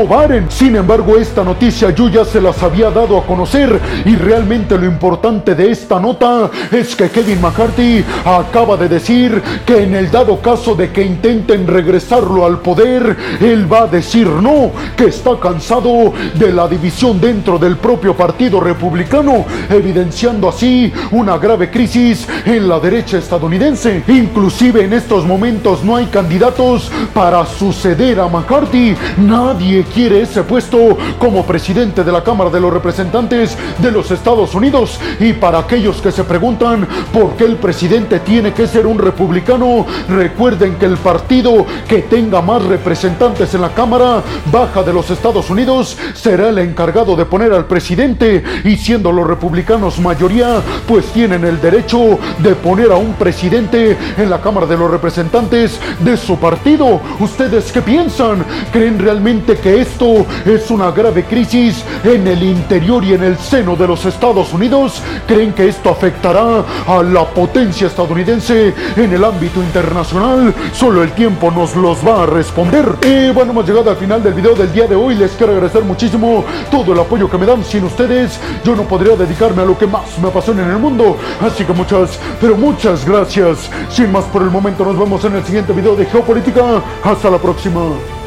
Sin 0.48 0.74
embargo, 0.74 1.16
esta 1.18 1.44
noticia 1.44 1.90
yo 1.90 2.08
ya 2.08 2.24
se 2.24 2.40
las 2.40 2.60
había 2.64 2.90
dado 2.90 3.16
a 3.16 3.24
conocer 3.24 3.78
y 4.04 4.16
realmente 4.16 4.76
lo 4.76 4.86
importante 4.86 5.54
de 5.54 5.70
esta 5.70 6.00
nota 6.00 6.50
es 6.72 6.96
que 6.96 7.10
Kevin 7.10 7.40
McCarthy 7.40 8.04
acaba 8.24 8.76
de 8.76 8.88
decir 8.88 9.40
que 9.64 9.84
en 9.84 9.94
el 9.94 10.10
dado 10.10 10.40
caso 10.40 10.74
de 10.74 10.90
que 10.90 11.04
intenten 11.04 11.68
regresarlo 11.68 12.44
al 12.44 12.58
poder, 12.58 13.16
él 13.40 13.72
va 13.72 13.82
a 13.82 13.86
decir 13.86 14.26
no, 14.26 14.72
que 14.96 15.04
está 15.04 15.38
cansado 15.38 16.12
de 16.34 16.52
la 16.52 16.66
división 16.66 17.20
dentro 17.20 17.56
del 17.56 17.76
propio 17.76 18.16
partido 18.16 18.58
republicano, 18.58 19.44
evidenciando 19.70 20.48
así 20.48 20.92
una 21.12 21.38
grave 21.38 21.70
crisis 21.70 22.26
en 22.44 22.68
la 22.68 22.80
derecha 22.80 23.18
estadounidense. 23.18 24.02
Inclusive 24.08 24.82
en 24.82 24.92
estos 24.92 25.24
momentos 25.24 25.84
no 25.84 25.94
hay 25.94 26.06
candidatos 26.06 26.90
para 27.12 27.46
suceder 27.46 28.18
a 28.18 28.26
McCarthy. 28.26 28.96
Nadie 29.18 29.83
quiere 29.84 30.22
ese 30.22 30.42
puesto 30.42 30.96
como 31.18 31.44
presidente 31.44 32.04
de 32.04 32.12
la 32.12 32.24
Cámara 32.24 32.50
de 32.50 32.60
los 32.60 32.72
Representantes 32.72 33.56
de 33.78 33.90
los 33.90 34.10
Estados 34.10 34.54
Unidos. 34.54 34.98
Y 35.20 35.32
para 35.32 35.58
aquellos 35.58 36.00
que 36.00 36.12
se 36.12 36.24
preguntan 36.24 36.86
por 37.12 37.36
qué 37.36 37.44
el 37.44 37.56
presidente 37.56 38.20
tiene 38.20 38.52
que 38.52 38.66
ser 38.66 38.86
un 38.86 38.98
republicano, 38.98 39.86
recuerden 40.08 40.76
que 40.76 40.86
el 40.86 40.96
partido 40.96 41.66
que 41.88 42.02
tenga 42.02 42.40
más 42.40 42.62
representantes 42.64 43.54
en 43.54 43.60
la 43.60 43.74
Cámara 43.74 44.22
Baja 44.50 44.82
de 44.82 44.92
los 44.92 45.10
Estados 45.10 45.50
Unidos 45.50 45.96
será 46.14 46.48
el 46.48 46.58
encargado 46.58 47.16
de 47.16 47.24
poner 47.24 47.52
al 47.52 47.66
presidente 47.66 48.42
y 48.64 48.76
siendo 48.76 49.12
los 49.12 49.26
republicanos 49.26 49.98
mayoría, 49.98 50.60
pues 50.86 51.06
tienen 51.06 51.44
el 51.44 51.60
derecho 51.60 52.18
de 52.38 52.54
poner 52.54 52.92
a 52.92 52.96
un 52.96 53.14
presidente 53.14 53.96
en 54.16 54.30
la 54.30 54.40
Cámara 54.40 54.66
de 54.66 54.76
los 54.76 54.90
Representantes 54.90 55.80
de 56.00 56.16
su 56.16 56.38
partido. 56.38 57.00
¿Ustedes 57.20 57.72
qué 57.72 57.82
piensan? 57.82 58.44
¿Creen 58.72 58.98
realmente 58.98 59.56
esto 59.80 60.26
es 60.44 60.70
una 60.70 60.90
grave 60.90 61.24
crisis 61.24 61.84
en 62.04 62.26
el 62.26 62.42
interior 62.42 63.04
y 63.04 63.14
en 63.14 63.24
el 63.24 63.38
seno 63.38 63.76
de 63.76 63.86
los 63.86 64.04
Estados 64.04 64.52
Unidos? 64.52 65.02
¿Creen 65.26 65.52
que 65.52 65.68
esto 65.68 65.90
afectará 65.90 66.64
a 66.86 67.02
la 67.02 67.24
potencia 67.24 67.86
estadounidense 67.86 68.74
en 68.96 69.12
el 69.12 69.24
ámbito 69.24 69.62
internacional? 69.62 70.54
Solo 70.72 71.02
el 71.02 71.12
tiempo 71.12 71.50
nos 71.50 71.74
los 71.76 72.06
va 72.06 72.22
a 72.22 72.26
responder. 72.26 72.96
Y 73.02 73.30
bueno, 73.30 73.52
hemos 73.52 73.66
llegado 73.66 73.90
al 73.90 73.96
final 73.96 74.22
del 74.22 74.34
video 74.34 74.54
del 74.54 74.72
día 74.72 74.86
de 74.86 74.94
hoy. 74.94 75.14
Les 75.14 75.32
quiero 75.32 75.52
agradecer 75.52 75.82
muchísimo 75.82 76.44
todo 76.70 76.92
el 76.92 77.00
apoyo 77.00 77.30
que 77.30 77.38
me 77.38 77.46
dan. 77.46 77.64
Sin 77.64 77.84
ustedes, 77.84 78.38
yo 78.64 78.74
no 78.74 78.82
podría 78.82 79.16
dedicarme 79.16 79.62
a 79.62 79.66
lo 79.66 79.76
que 79.76 79.86
más 79.86 80.18
me 80.20 80.28
apasiona 80.28 80.62
en 80.62 80.70
el 80.70 80.78
mundo. 80.78 81.16
Así 81.40 81.64
que 81.64 81.72
muchas, 81.72 82.18
pero 82.40 82.56
muchas 82.56 83.04
gracias. 83.04 83.70
Sin 83.88 84.12
más 84.12 84.24
por 84.26 84.42
el 84.42 84.50
momento, 84.50 84.84
nos 84.84 84.98
vemos 84.98 85.24
en 85.24 85.36
el 85.36 85.44
siguiente 85.44 85.72
video 85.72 85.96
de 85.96 86.06
Geopolítica. 86.06 86.82
Hasta 87.02 87.30
la 87.30 87.38
próxima. 87.38 88.23